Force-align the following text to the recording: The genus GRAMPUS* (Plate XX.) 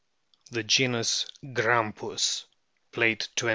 The 0.49 0.63
genus 0.63 1.27
GRAMPUS* 1.53 2.45
(Plate 2.91 3.29
XX.) 3.35 3.49